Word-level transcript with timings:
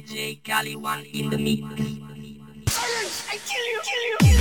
DJ 0.00 0.42
Cali 0.42 0.76
One 0.76 1.04
in 1.12 1.28
the 1.28 1.36
mix. 1.36 1.60
Silence! 2.72 3.26
I 3.28 3.36
kill 3.44 3.66
you! 3.70 3.80
Kill 3.84 4.02
you! 4.08 4.16
Kill 4.20 4.32
you. 4.32 4.39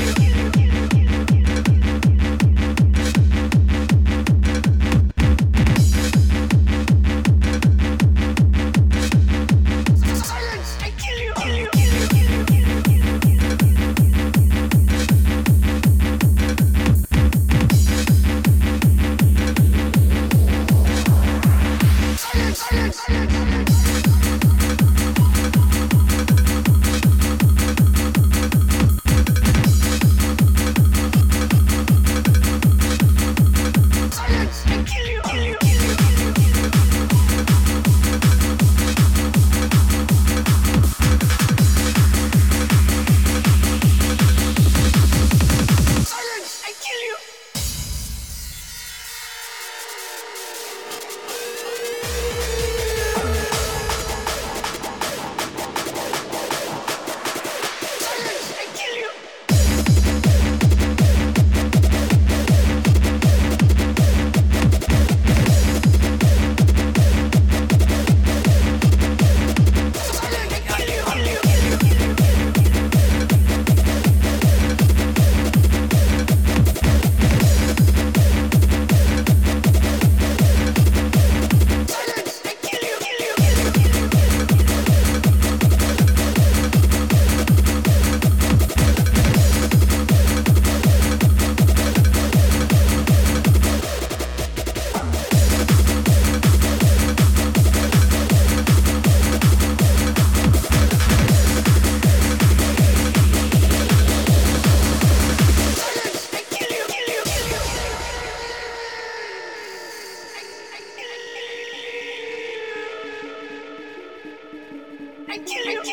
Silence! 115.48 115.88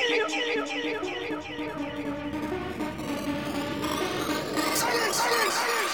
Silence! 4.75 5.17
Silence! 5.17 5.86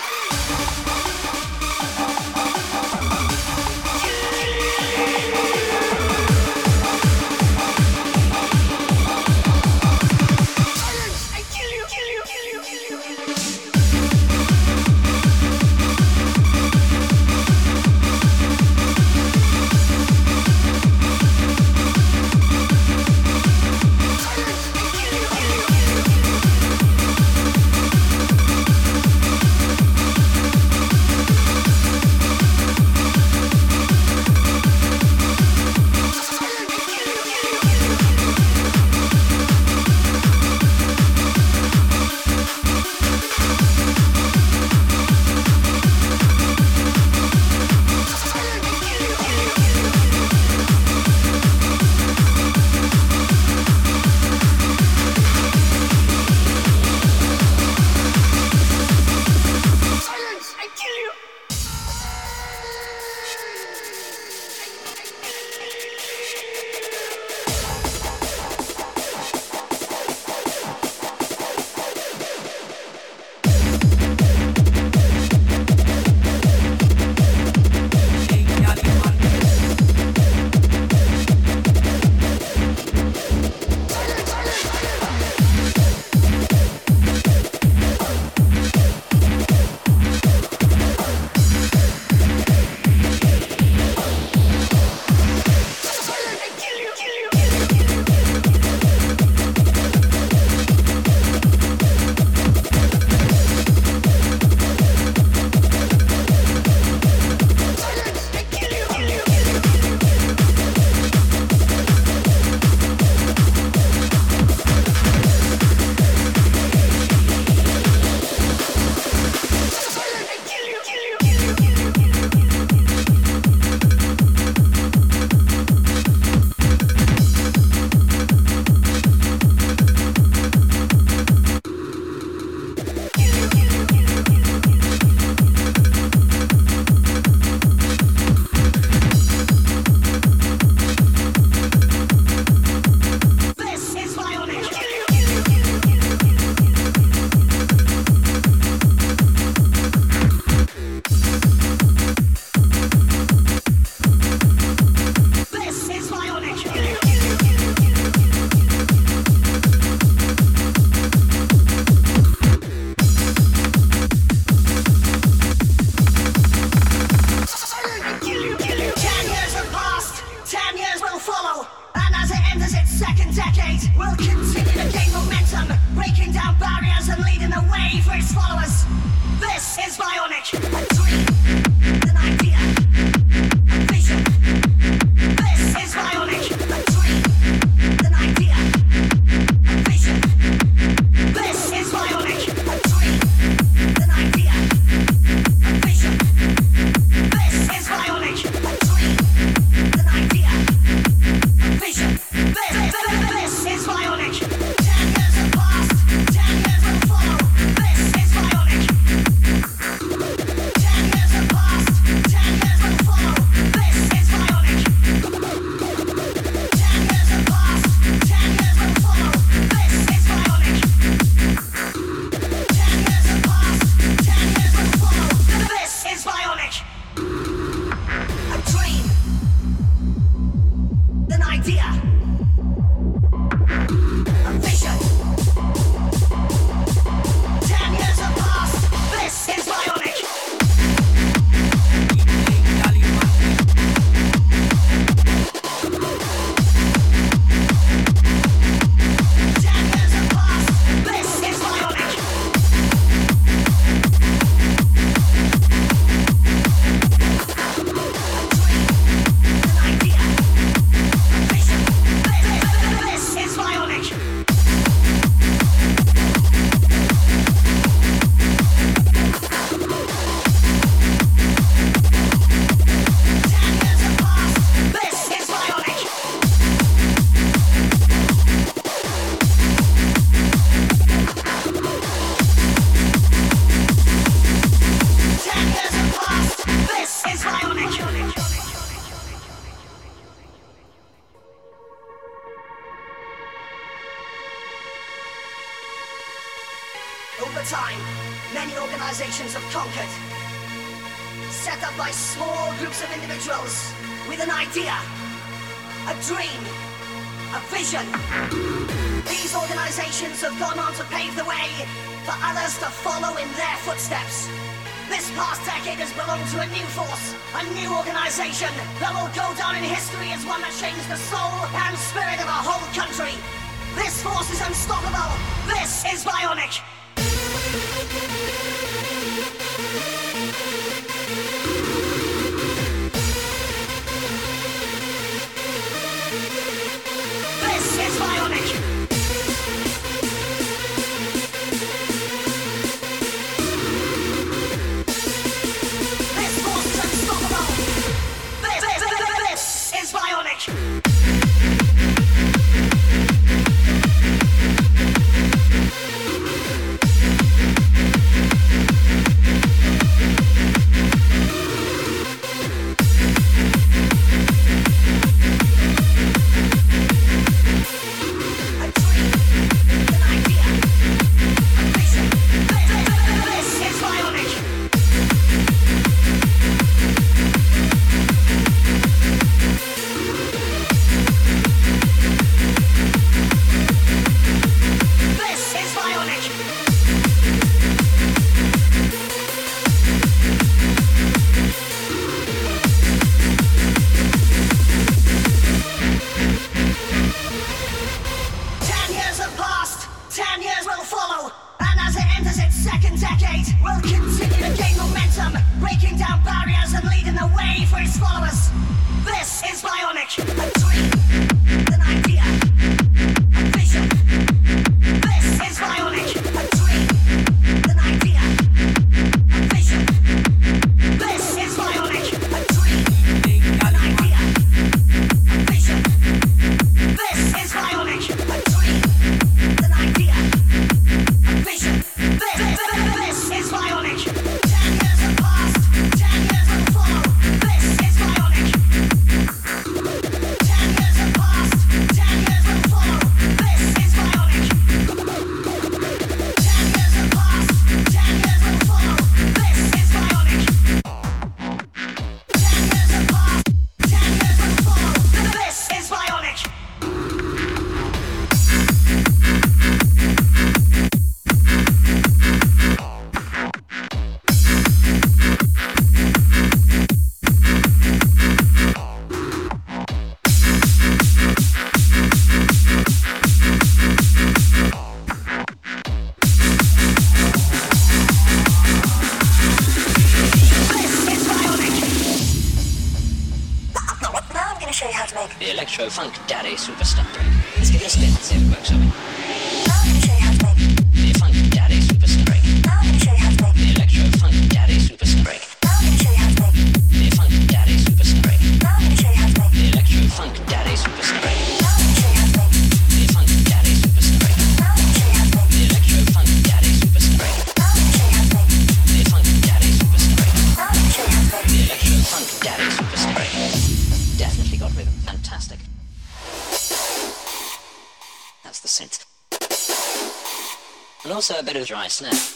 Bit 522.22 522.51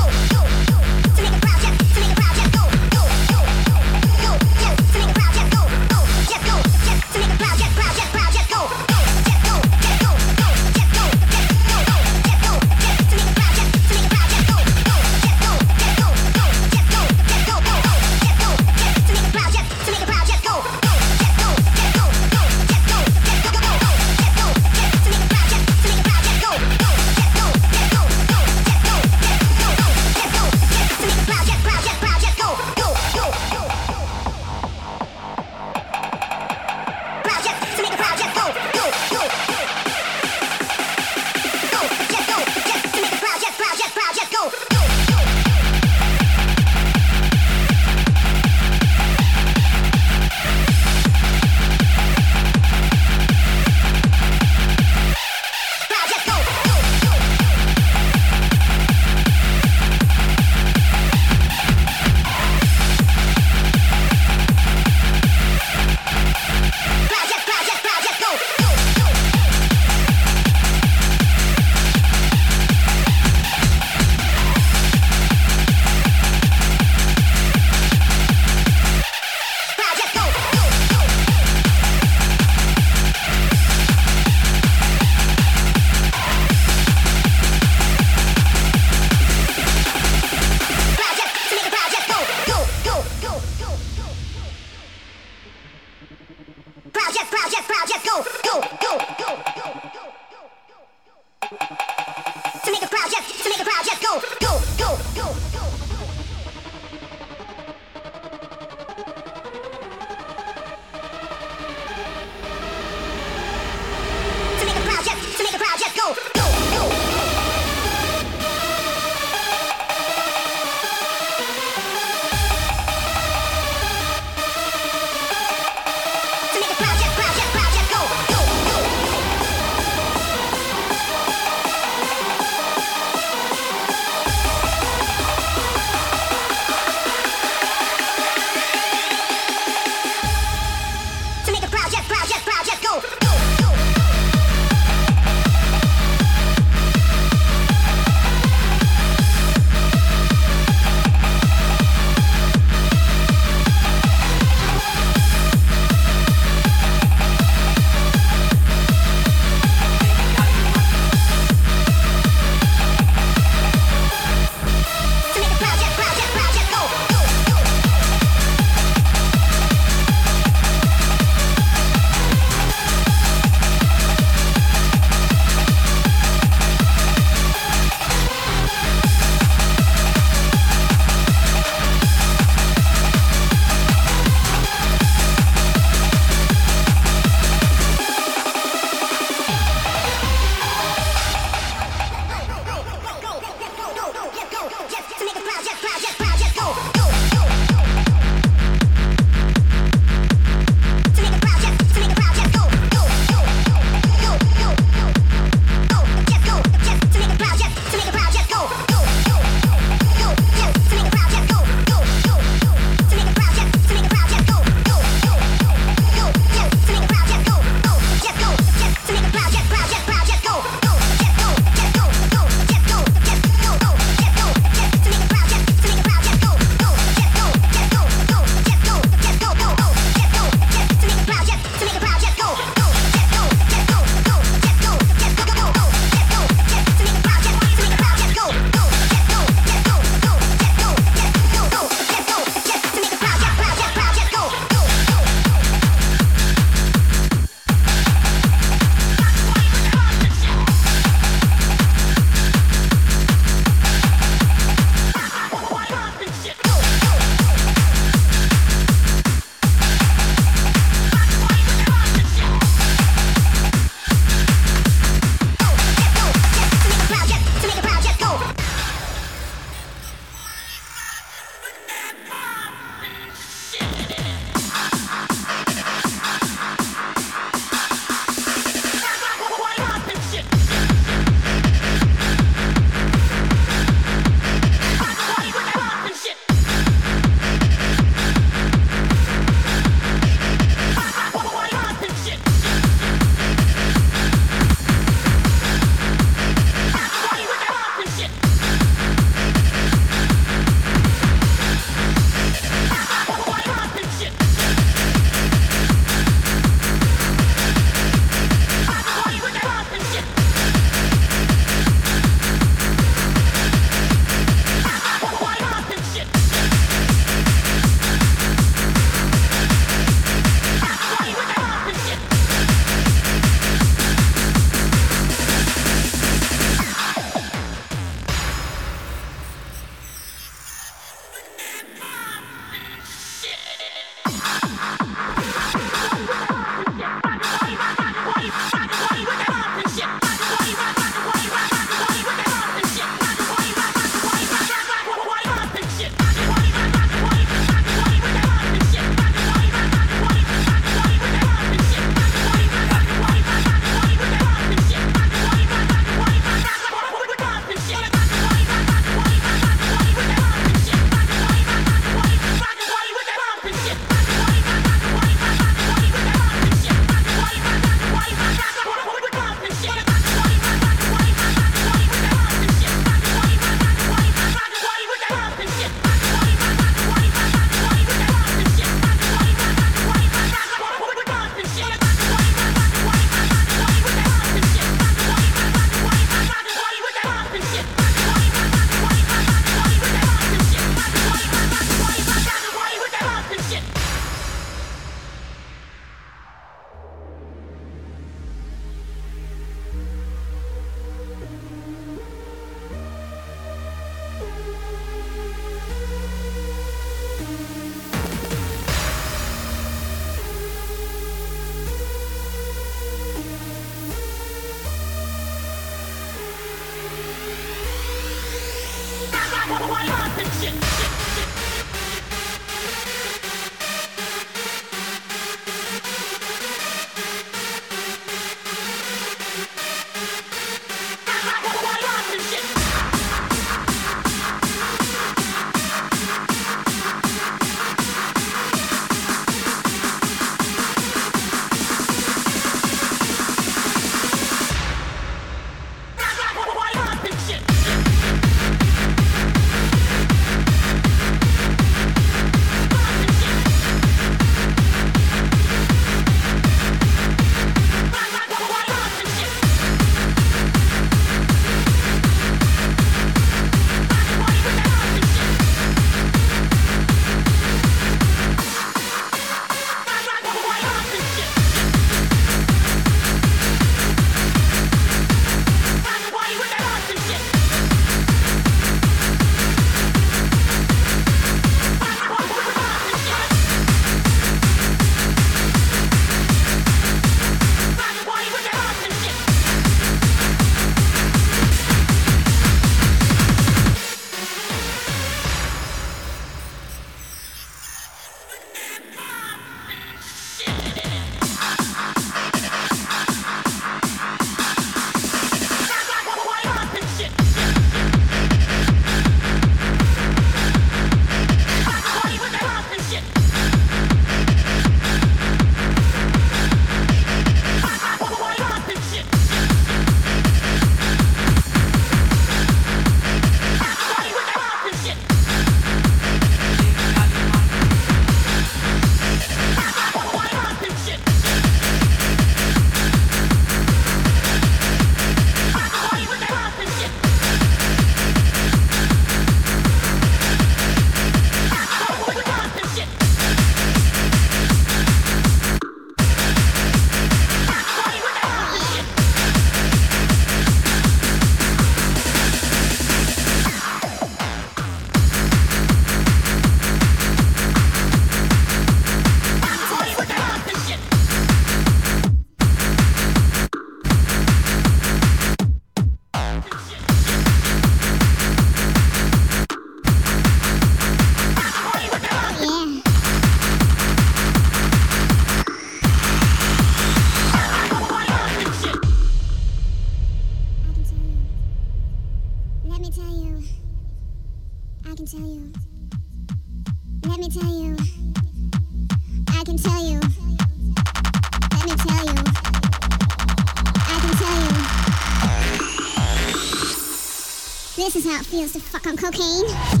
cocaine. 599.21 600.00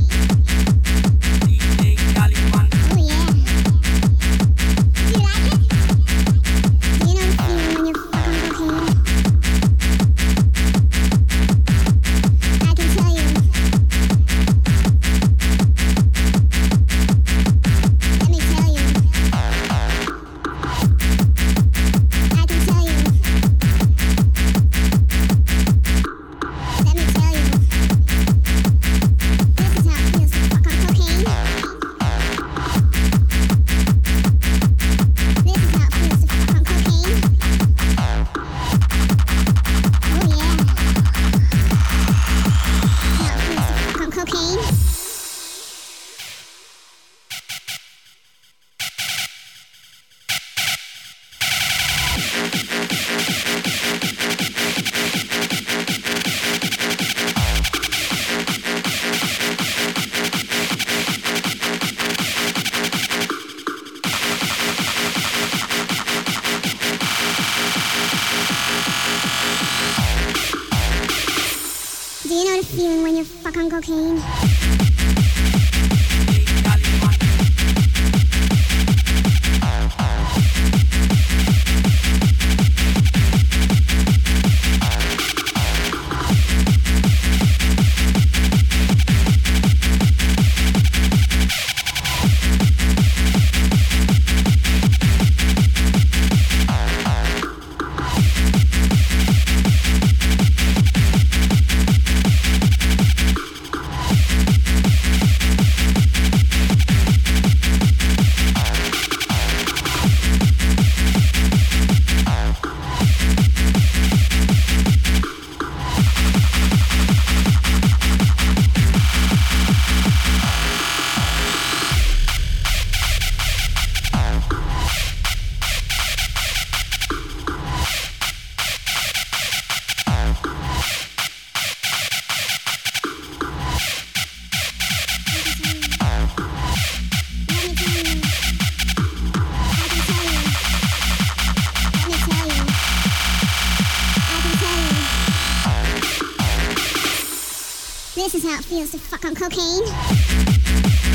How 148.51 148.59
it 148.59 148.65
feels 148.65 148.91
to 148.91 148.99
fuck 148.99 149.23
on 149.23 149.33
cocaine. 149.33 151.10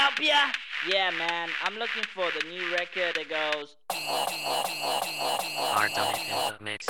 Help? 0.00 0.14
Yeah, 0.88 1.10
man. 1.18 1.50
I'm 1.62 1.78
looking 1.78 2.04
for 2.14 2.24
the 2.38 2.48
new 2.48 2.72
record 2.72 3.14
that 3.16 3.28
goes. 3.28 3.76
Art 5.76 5.90
in 5.90 6.56
the 6.58 6.64
mix. 6.64 6.88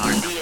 Art 0.00 0.38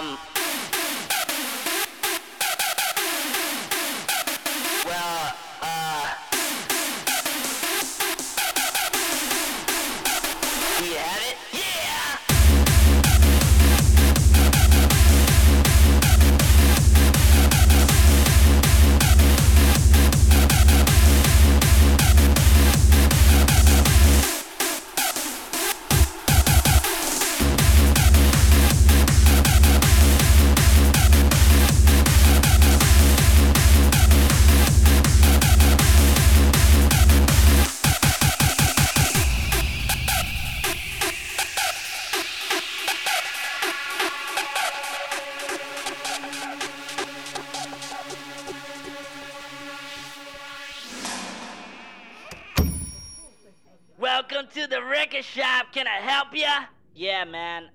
um. 0.00 0.29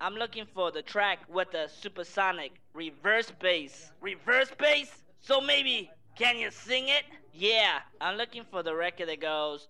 I'm 0.06 0.14
looking 0.14 0.46
for 0.54 0.70
the 0.70 0.82
track 0.82 1.18
with 1.28 1.50
the 1.50 1.66
supersonic 1.66 2.52
reverse 2.74 3.32
bass. 3.40 3.90
Reverse 4.00 4.52
bass? 4.56 4.88
So 5.20 5.40
maybe 5.40 5.90
can 6.16 6.38
you 6.38 6.52
sing 6.52 6.86
it? 6.86 7.02
Yeah, 7.34 7.80
I'm 8.00 8.16
looking 8.16 8.44
for 8.48 8.62
the 8.62 8.72
record 8.72 9.08
that 9.08 9.20
goes. 9.20 9.66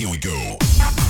Here 0.00 0.08
we 0.08 0.16
go. 0.16 1.09